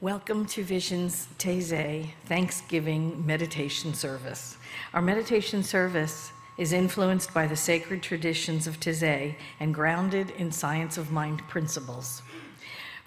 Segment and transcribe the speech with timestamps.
[0.00, 4.56] Welcome to Visions Taizé Thanksgiving Meditation Service.
[4.94, 10.98] Our meditation service is influenced by the sacred traditions of Taizé and grounded in science
[10.98, 12.22] of mind principles.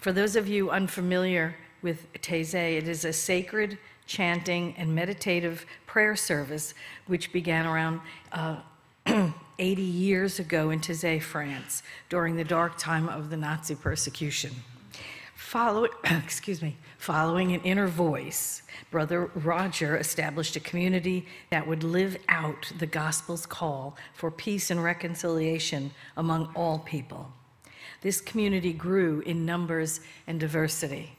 [0.00, 6.14] For those of you unfamiliar with Taizé, it is a sacred chanting and meditative prayer
[6.14, 6.74] service
[7.06, 8.02] which began around
[8.32, 8.56] uh,
[9.58, 14.52] 80 years ago in Taizé, France, during the dark time of the Nazi persecution.
[15.42, 22.16] Follow, excuse me, following an inner voice, Brother Roger established a community that would live
[22.28, 27.32] out the gospel's call for peace and reconciliation among all people.
[28.00, 31.18] This community grew in numbers and diversity.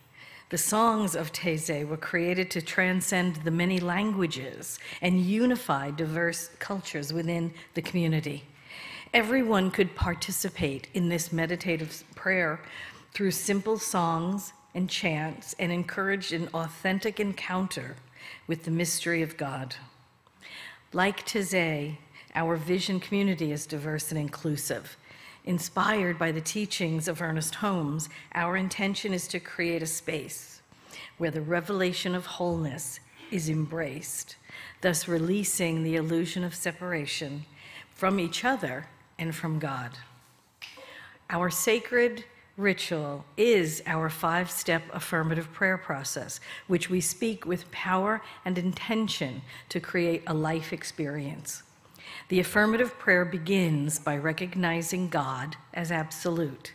[0.50, 7.14] The songs of Taizé were created to transcend the many languages and unify diverse cultures
[7.14, 8.46] within the community.
[9.14, 12.62] Everyone could participate in this meditative prayer
[13.14, 17.96] through simple songs and chants and encouraged an authentic encounter
[18.48, 19.76] with the mystery of God.
[20.92, 21.98] Like Taizé,
[22.36, 24.98] our vision community is diverse and inclusive.
[25.46, 30.62] Inspired by the teachings of Ernest Holmes, our intention is to create a space
[31.18, 33.00] where the revelation of wholeness
[33.30, 34.36] is embraced,
[34.82, 37.46] thus releasing the illusion of separation
[37.94, 38.88] from each other
[39.20, 39.92] and from God.
[41.30, 42.26] Our sacred
[42.58, 49.42] ritual is our five step affirmative prayer process, which we speak with power and intention
[49.70, 51.64] to create a life experience.
[52.30, 56.74] The affirmative prayer begins by recognizing God as absolute,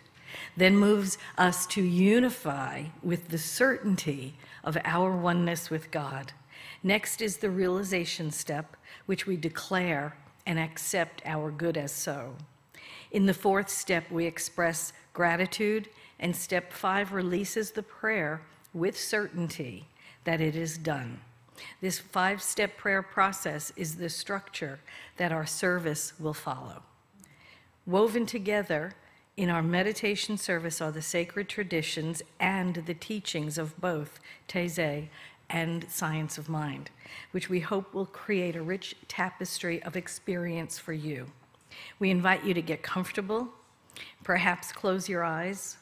[0.57, 4.35] then moves us to unify with the certainty
[4.65, 6.33] of our oneness with God.
[6.83, 8.77] Next is the realization step,
[9.07, 10.17] which we declare
[10.47, 12.35] and accept our good as so.
[13.10, 15.88] In the fourth step, we express gratitude,
[16.20, 18.43] and step five releases the prayer
[18.75, 19.87] with certainty
[20.25, 21.20] that it is done.
[21.81, 24.78] This five step prayer process is the structure
[25.16, 26.82] that our service will follow.
[27.87, 28.93] Woven together
[29.37, 35.08] in our meditation service are the sacred traditions and the teachings of both Taizé
[35.49, 36.90] and Science of Mind,
[37.31, 41.26] which we hope will create a rich tapestry of experience for you.
[41.99, 43.49] We invite you to get comfortable,
[44.25, 45.77] perhaps close your eyes,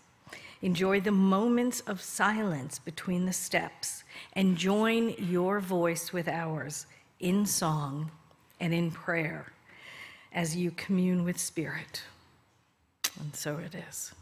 [0.63, 6.87] enjoy the moments of silence between the steps, and join your voice with ours
[7.21, 8.11] in song
[8.61, 9.53] and in prayer
[10.33, 12.03] as you commune with Spirit.
[13.19, 14.13] And so it is.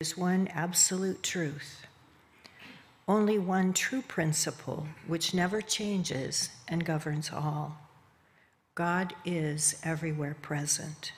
[0.00, 1.86] Is one absolute truth,
[3.06, 7.76] only one true principle which never changes and governs all.
[8.74, 11.12] God is everywhere present.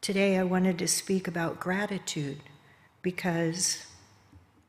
[0.00, 2.38] Today, I wanted to speak about gratitude
[3.02, 3.86] because,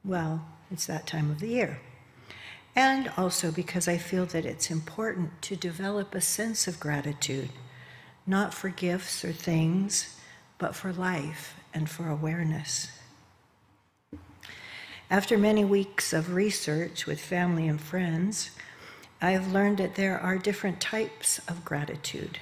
[0.04, 1.80] well, it's that time of the year.
[2.76, 7.52] And also because I feel that it's important to develop a sense of gratitude,
[8.26, 10.18] not for gifts or things,
[10.58, 12.90] but for life and for awareness.
[15.10, 18.52] After many weeks of research with family and friends,
[19.22, 22.40] I have learned that there are different types of gratitude.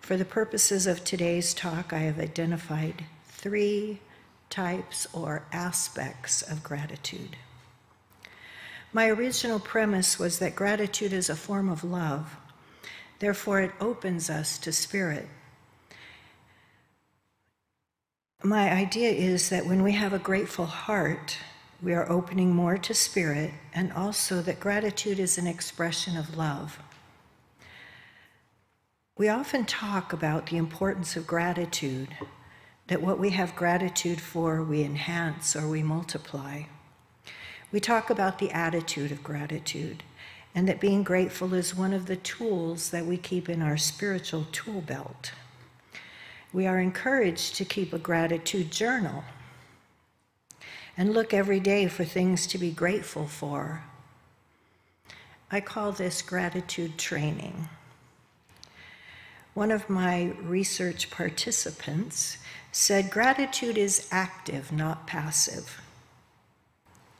[0.00, 4.00] For the purposes of today's talk, I have identified three
[4.50, 7.36] types or aspects of gratitude.
[8.92, 12.36] My original premise was that gratitude is a form of love,
[13.20, 15.28] therefore, it opens us to spirit
[18.42, 21.36] my idea is that when we have a grateful heart,
[21.82, 26.78] we are opening more to spirit, and also that gratitude is an expression of love.
[29.18, 32.08] We often talk about the importance of gratitude,
[32.86, 36.62] that what we have gratitude for, we enhance or we multiply.
[37.70, 40.02] We talk about the attitude of gratitude,
[40.54, 44.46] and that being grateful is one of the tools that we keep in our spiritual
[44.50, 45.32] tool belt
[46.52, 49.24] we are encouraged to keep a gratitude journal
[50.96, 53.84] and look every day for things to be grateful for.
[55.50, 57.68] I call this gratitude training.
[59.54, 62.38] One of my research participants
[62.72, 65.80] said gratitude is active, not passive.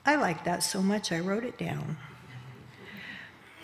[0.06, 1.96] I like that so much I wrote it down.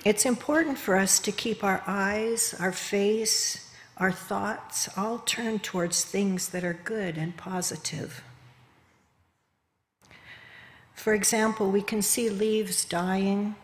[0.04, 3.65] It's important for us to keep our eyes, our face,
[3.96, 8.22] our thoughts all turn towards things that are good and positive.
[10.94, 13.54] For example, we can see leaves dying,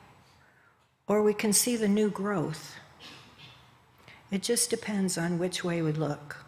[1.06, 2.76] or we can see the new growth.
[4.30, 6.38] It just depends on which way we look.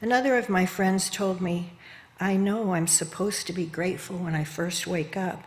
[0.00, 1.72] Another of my friends told me,
[2.20, 5.42] I know I'm supposed to be grateful when I first wake up,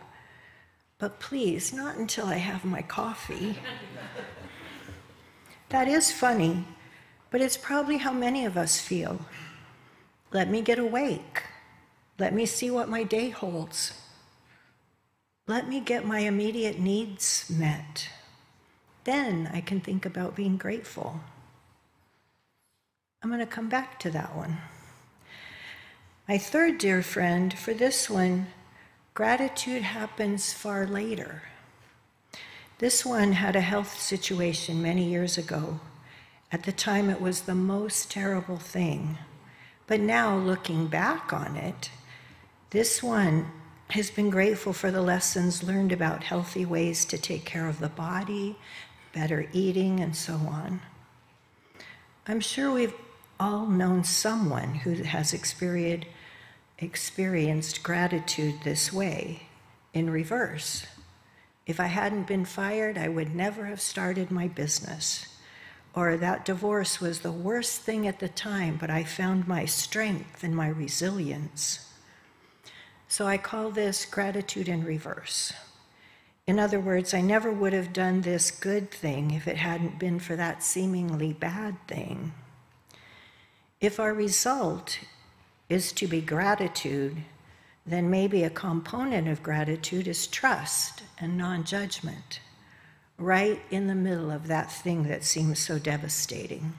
[0.98, 3.58] but please, not until I have my coffee.
[5.72, 6.64] That is funny,
[7.30, 9.24] but it's probably how many of us feel.
[10.30, 11.44] Let me get awake.
[12.18, 13.98] Let me see what my day holds.
[15.46, 18.10] Let me get my immediate needs met.
[19.04, 21.20] Then I can think about being grateful.
[23.22, 24.58] I'm going to come back to that one.
[26.28, 28.48] My third dear friend, for this one,
[29.14, 31.44] gratitude happens far later.
[32.82, 35.78] This one had a health situation many years ago.
[36.50, 39.18] At the time, it was the most terrible thing.
[39.86, 41.90] But now, looking back on it,
[42.70, 43.46] this one
[43.90, 47.88] has been grateful for the lessons learned about healthy ways to take care of the
[47.88, 48.56] body,
[49.14, 50.80] better eating, and so on.
[52.26, 52.94] I'm sure we've
[53.38, 56.08] all known someone who has experienced,
[57.84, 59.42] gratitude this way
[59.94, 60.84] in reverse.
[61.66, 65.26] If I hadn't been fired, I would never have started my business.
[65.94, 70.42] Or that divorce was the worst thing at the time, but I found my strength
[70.42, 71.88] and my resilience.
[73.08, 75.52] So I call this gratitude in reverse.
[76.46, 80.18] In other words, I never would have done this good thing if it hadn't been
[80.18, 82.32] for that seemingly bad thing.
[83.80, 84.98] If our result
[85.68, 87.18] is to be gratitude,
[87.84, 92.40] then maybe a component of gratitude is trust and non judgment,
[93.18, 96.74] right in the middle of that thing that seems so devastating.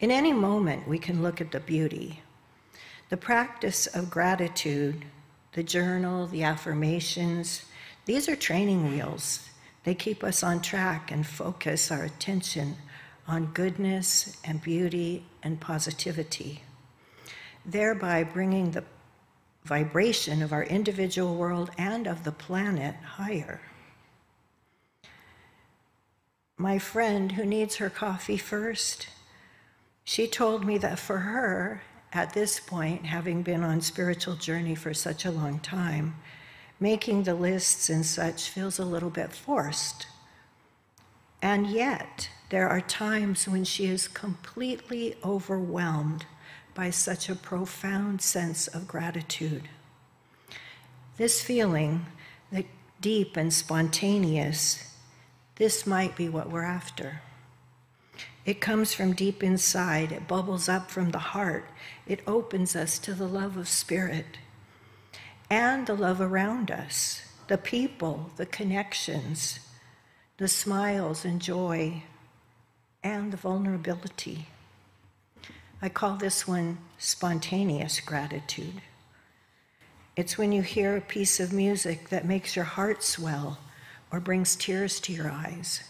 [0.00, 2.22] In any moment, we can look at the beauty.
[3.10, 5.04] The practice of gratitude,
[5.52, 7.64] the journal, the affirmations,
[8.06, 9.48] these are training wheels.
[9.84, 12.76] They keep us on track and focus our attention
[13.26, 16.62] on goodness and beauty and positivity
[17.68, 18.84] thereby bringing the
[19.64, 23.60] vibration of our individual world and of the planet higher.
[26.56, 29.08] My friend who needs her coffee first,
[30.02, 31.82] she told me that for her,
[32.12, 36.16] at this point, having been on spiritual journey for such a long time,
[36.80, 40.06] making the lists and such feels a little bit forced.
[41.42, 46.24] And yet, there are times when she is completely overwhelmed
[46.78, 49.68] by such a profound sense of gratitude.
[51.16, 52.06] This feeling,
[52.52, 52.66] that
[53.00, 54.94] deep and spontaneous,
[55.56, 57.20] this might be what we're after.
[58.46, 61.68] It comes from deep inside, it bubbles up from the heart,
[62.06, 64.38] it opens us to the love of Spirit
[65.50, 69.58] and the love around us, the people, the connections,
[70.36, 72.04] the smiles and joy,
[73.02, 74.46] and the vulnerability.
[75.80, 78.82] I call this one spontaneous gratitude.
[80.16, 83.58] It's when you hear a piece of music that makes your heart swell
[84.10, 85.82] or brings tears to your eyes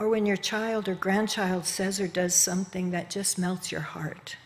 [0.00, 4.36] or when your child or grandchild says or does something that just melts your heart.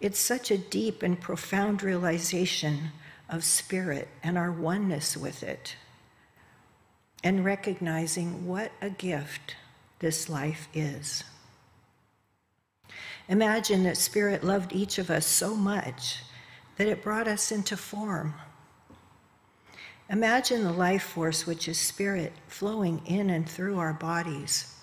[0.00, 2.92] It's such a deep and profound realization
[3.28, 5.74] of spirit and our oneness with it,
[7.24, 9.56] and recognizing what a gift
[9.98, 11.24] this life is.
[13.28, 16.22] Imagine that Spirit loved each of us so much
[16.76, 18.34] that it brought us into form
[20.10, 24.74] Imagine the life force, which is spirit, flowing in and through our bodies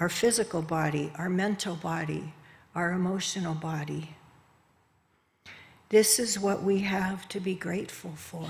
[0.00, 2.32] our physical body, our mental body,
[2.72, 4.14] our emotional body.
[5.88, 8.48] This is what we have to be grateful for.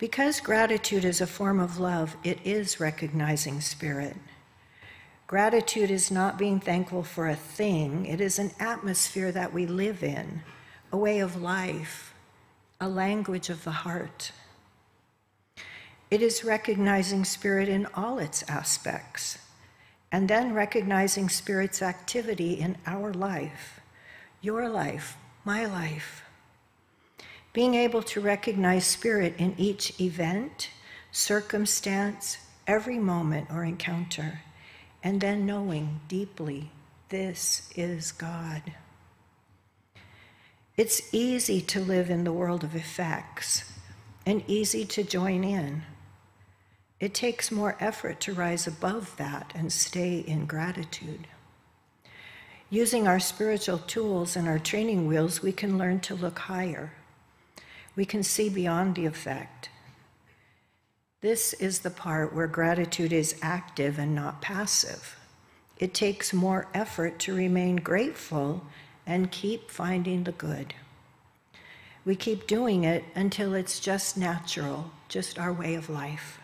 [0.00, 4.16] Because gratitude is a form of love, it is recognizing spirit.
[5.26, 10.02] Gratitude is not being thankful for a thing, it is an atmosphere that we live
[10.02, 10.42] in,
[10.92, 12.14] a way of life
[12.80, 14.32] a language of the heart.
[16.10, 19.38] It is recognizing spirit in all its aspects,
[20.12, 23.80] and then recognizing spirit's activity in our life,
[24.40, 26.22] your life, my life.
[27.52, 30.70] Being able to recognize spirit in each event,
[31.10, 34.40] circumstance, every moment or encounter,
[35.06, 36.68] and then knowing deeply
[37.10, 38.60] this is God.
[40.76, 43.72] It's easy to live in the world of effects
[44.26, 45.84] and easy to join in.
[46.98, 51.28] It takes more effort to rise above that and stay in gratitude.
[52.68, 56.94] Using our spiritual tools and our training wheels, we can learn to look higher.
[57.94, 59.68] We can see beyond the effect.
[61.26, 65.18] This is the part where gratitude is active and not passive.
[65.76, 68.64] It takes more effort to remain grateful
[69.04, 70.72] and keep finding the good.
[72.04, 76.38] We keep doing it until it's just natural, just our way of life.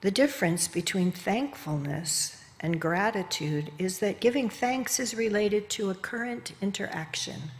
[0.00, 6.54] The difference between thankfulness and gratitude is that giving thanks is related to a current
[6.60, 7.52] interaction.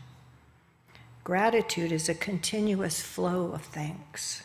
[1.23, 4.43] Gratitude is a continuous flow of thanks.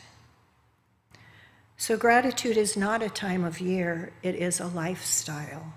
[1.78, 5.74] So, gratitude is not a time of year, it is a lifestyle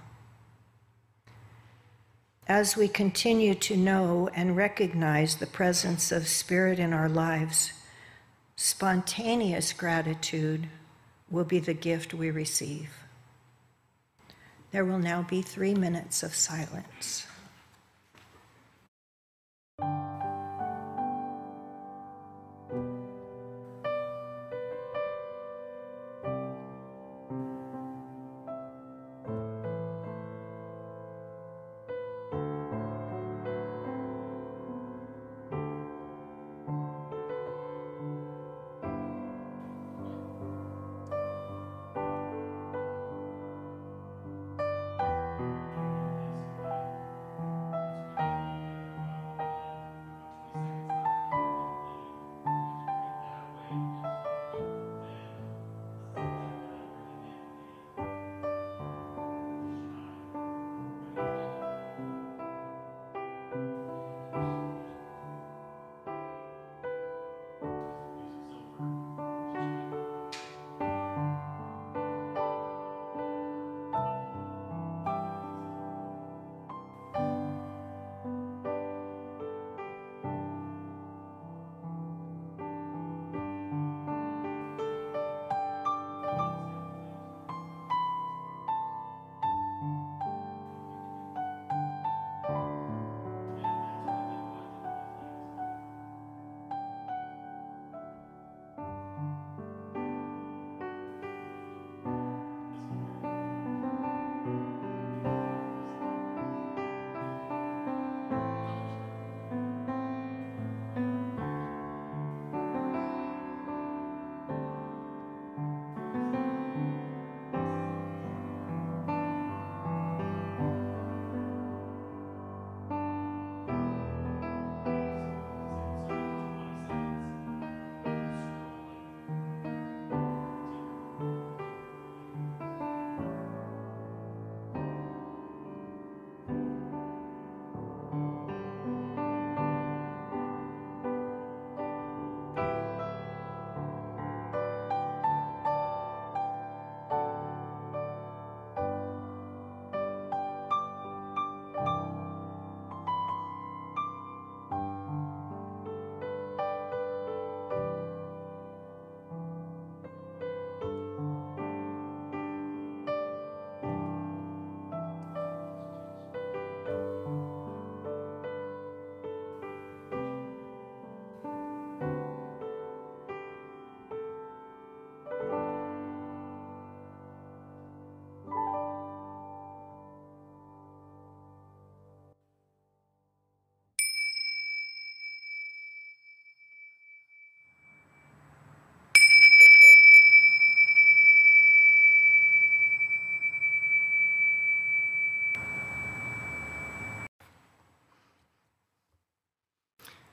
[2.49, 7.75] as we continue to know and recognize the presence of Spirit in our lives,
[8.57, 10.67] spontaneous gratitude
[11.31, 12.91] will be the gift we receive.
[14.71, 17.27] There will now be three minutes of silence.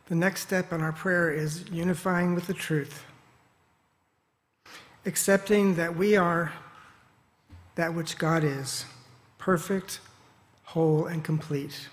[0.08, 3.04] The next step in our prayer is unifying with the truth,
[5.04, 6.54] accepting that we are
[7.74, 8.86] that which God is
[9.39, 10.00] perfect,
[10.63, 11.89] whole, and complete,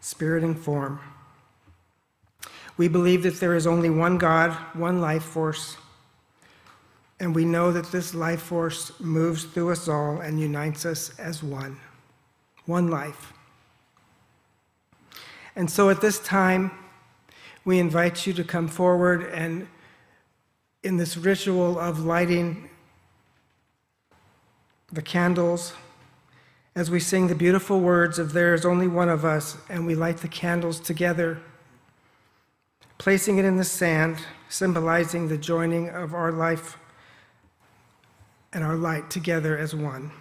[0.00, 0.98] spirit and form.
[2.76, 5.76] We believe that there is only one God, one life force,
[7.20, 11.42] and we know that this life force moves through us all and unites us as
[11.42, 11.78] one,
[12.64, 13.32] one life.
[15.54, 16.70] And so at this time,
[17.64, 19.66] we invite you to come forward and
[20.82, 22.68] in this ritual of lighting
[24.92, 25.72] the candles,
[26.76, 29.94] as we sing the beautiful words of There is only one of us, and we
[29.94, 31.40] light the candles together,
[32.98, 36.78] placing it in the sand, symbolizing the joining of our life
[38.52, 40.12] and our light together as one.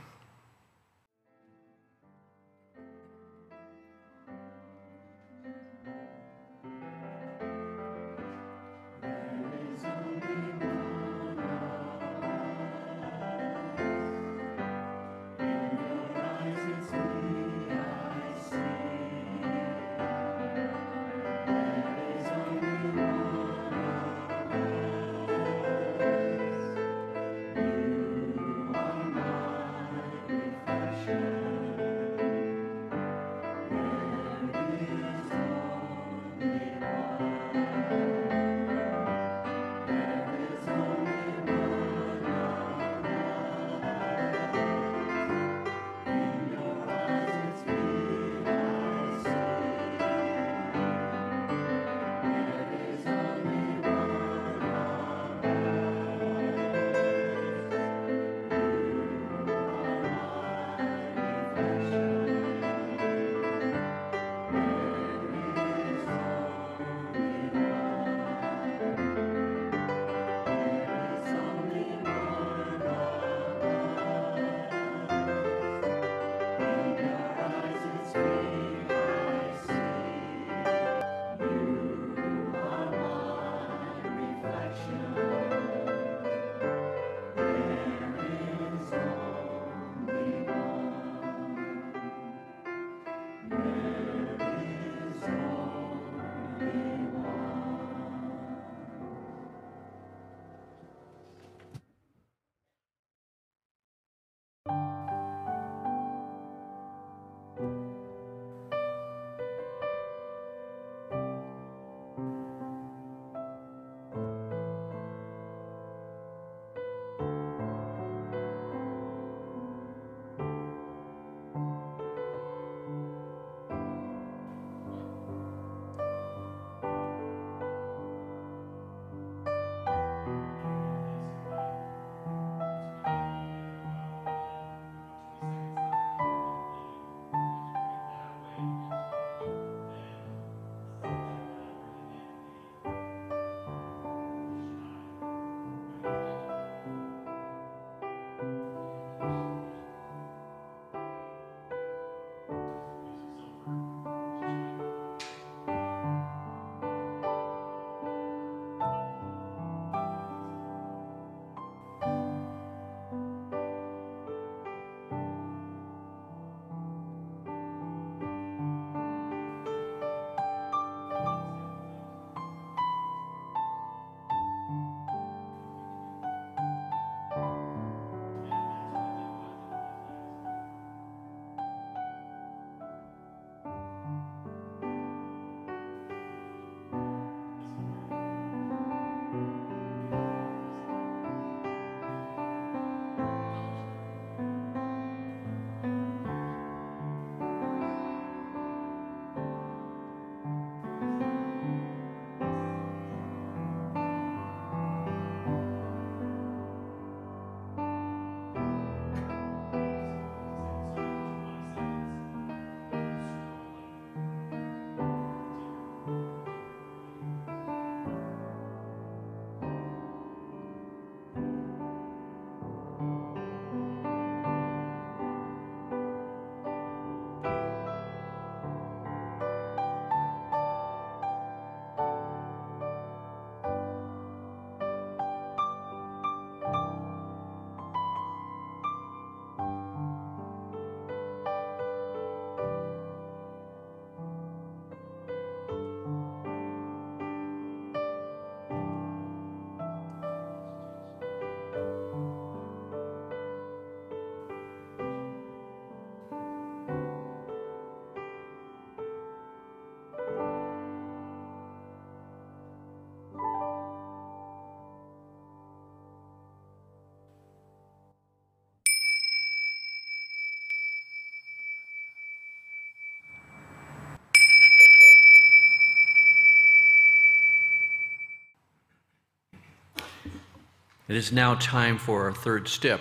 [281.13, 282.99] It is now time for our third step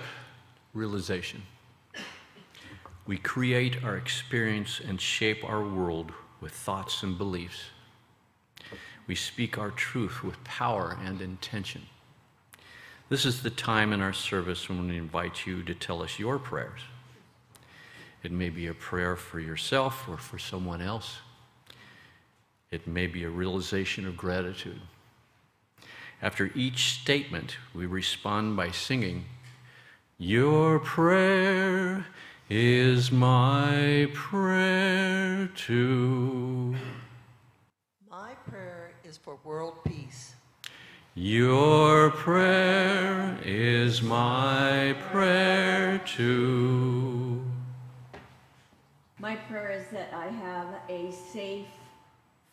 [0.75, 1.45] realization.
[3.07, 7.63] We create our experience and shape our world with thoughts and beliefs.
[9.07, 11.87] We speak our truth with power and intention.
[13.09, 16.39] This is the time in our service when we invite you to tell us your
[16.39, 16.83] prayers.
[18.23, 21.21] It may be a prayer for yourself or for someone else.
[22.71, 24.83] It may be a realization of gratitude.
[26.23, 29.25] After each statement, we respond by singing,
[30.19, 32.07] Your prayer
[32.49, 36.77] is my prayer too.
[38.09, 40.37] My prayer is for world peace.
[41.17, 47.43] Your prayer is my prayer too.
[49.19, 51.67] My prayer is that I have a safe,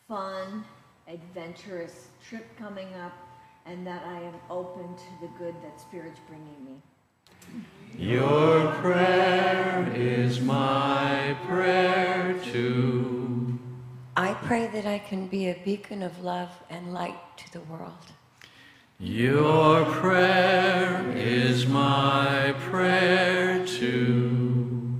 [0.08, 0.64] fun,
[1.06, 3.29] adventurous trip coming up
[3.66, 6.82] and that I am open to the good that Spirit's bringing me.
[7.96, 13.58] Your prayer is my prayer too.
[14.16, 18.12] I pray that I can be a beacon of love and light to the world.
[18.98, 24.94] Your prayer is my prayer too.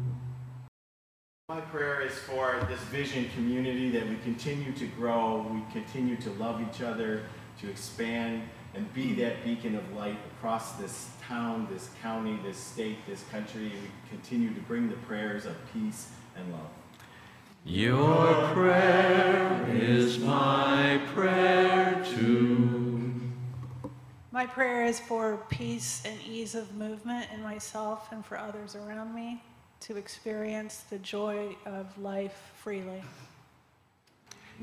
[1.48, 6.30] My prayer is for this vision community that we continue to grow, we continue to
[6.34, 7.24] love each other,
[7.60, 8.42] to expand,
[8.74, 9.20] and be hmm.
[9.20, 13.72] that beacon of light across this town, this county, this state, this country.
[13.72, 16.70] We continue to bring the prayers of peace and love.
[17.64, 23.20] Your prayer is my prayer too.
[24.32, 29.14] My prayer is for peace and ease of movement in myself and for others around
[29.14, 29.42] me
[29.80, 33.02] to experience the joy of life freely.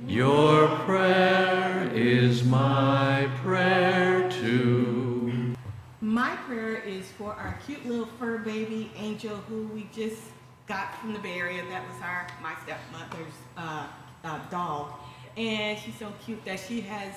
[0.06, 5.56] Your prayer is my prayer too.
[6.02, 10.22] My prayer is for our cute little fur baby Angel, who we just
[10.68, 11.64] got from the Bay Area.
[11.72, 13.88] That was our my stepmother's uh,
[14.24, 14.94] uh, dog,
[15.36, 17.16] and she's so cute that she has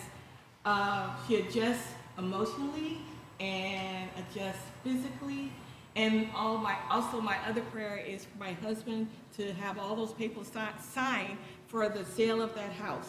[0.65, 2.99] uh, she adjusts emotionally
[3.41, 5.53] and adjusts physically.
[5.97, 10.13] And all my also my other prayer is for my husband to have all those
[10.13, 11.37] papers si- signed
[11.71, 13.09] for the sale of that house.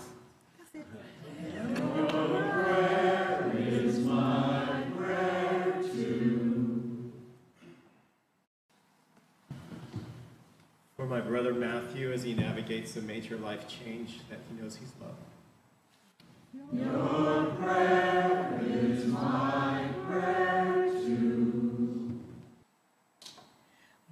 [10.95, 14.93] For my brother Matthew as he navigates the major life change that he knows he's
[15.01, 15.17] loved.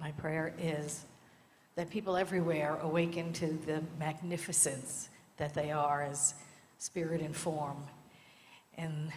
[0.00, 1.04] My prayer is
[1.80, 6.34] that people everywhere awaken to the magnificence that they are as
[6.76, 7.78] spirit and form
[8.76, 9.10] and,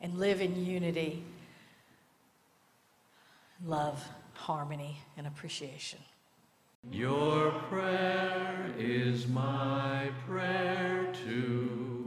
[0.00, 1.22] and live in unity,
[3.66, 5.98] love, harmony, and appreciation.
[6.90, 11.99] Your prayer is my prayer too.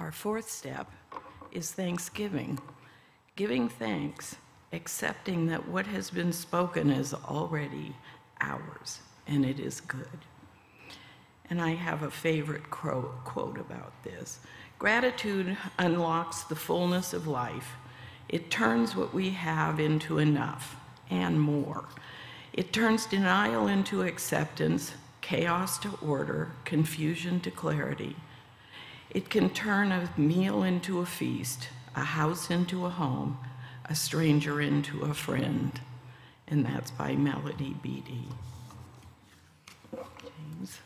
[0.00, 0.90] Our fourth step
[1.52, 2.58] is thanksgiving,
[3.36, 4.36] giving thanks,
[4.72, 7.94] accepting that what has been spoken is already
[8.40, 10.24] ours and it is good.
[11.50, 14.40] And I have a favorite quote about this
[14.78, 17.74] Gratitude unlocks the fullness of life.
[18.30, 20.76] It turns what we have into enough
[21.10, 21.84] and more.
[22.54, 28.16] It turns denial into acceptance, chaos to order, confusion to clarity.
[29.10, 33.38] It can turn a meal into a feast, a house into a home,
[33.86, 35.80] a stranger into a friend.
[36.46, 38.28] And that's by Melody Beattie.
[39.92, 40.78] James.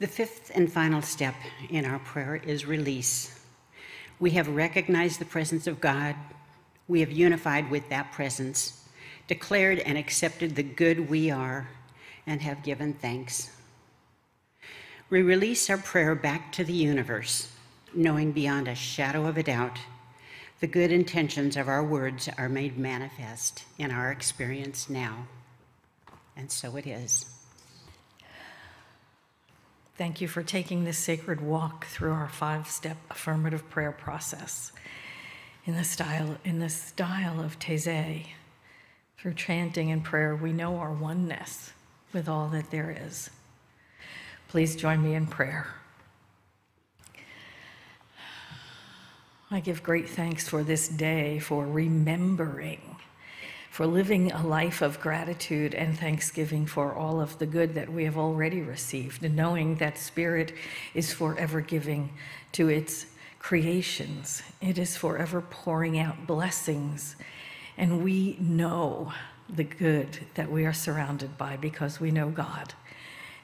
[0.00, 1.34] The fifth and final step
[1.68, 3.38] in our prayer is release.
[4.18, 6.16] We have recognized the presence of God.
[6.88, 8.88] We have unified with that presence,
[9.28, 11.68] declared and accepted the good we are,
[12.26, 13.50] and have given thanks.
[15.10, 17.52] We release our prayer back to the universe,
[17.92, 19.78] knowing beyond a shadow of a doubt
[20.60, 25.26] the good intentions of our words are made manifest in our experience now.
[26.36, 27.39] And so it is.
[30.00, 34.72] Thank you for taking this sacred walk through our five-step affirmative prayer process
[35.66, 38.28] in the style in the style of Taizé.
[39.18, 41.74] Through chanting and prayer, we know our oneness
[42.14, 43.28] with all that there is.
[44.48, 45.66] Please join me in prayer.
[49.50, 52.89] I give great thanks for this day, for remembering,
[53.80, 58.04] for living a life of gratitude and thanksgiving for all of the good that we
[58.04, 60.52] have already received, and knowing that Spirit
[60.92, 62.10] is forever giving
[62.52, 63.06] to its
[63.38, 64.42] creations.
[64.60, 67.16] It is forever pouring out blessings,
[67.78, 69.14] and we know
[69.48, 72.74] the good that we are surrounded by because we know God,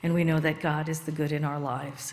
[0.02, 2.12] and we know that God is the good in our lives.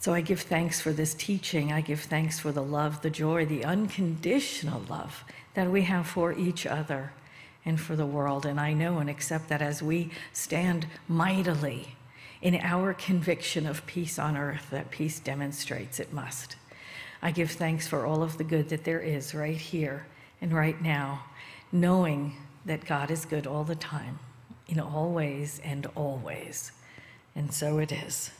[0.00, 1.72] So I give thanks for this teaching.
[1.72, 5.22] I give thanks for the love, the joy, the unconditional love
[5.54, 7.12] that we have for each other
[7.64, 8.46] and for the world.
[8.46, 11.96] And I know and accept that as we stand mightily
[12.40, 16.56] in our conviction of peace on earth, that peace demonstrates it must.
[17.22, 20.06] I give thanks for all of the good that there is right here
[20.40, 21.24] and right now,
[21.70, 22.36] knowing
[22.66, 24.18] that God is good all the time,
[24.66, 26.72] in all ways and always.
[27.36, 28.32] And so it is.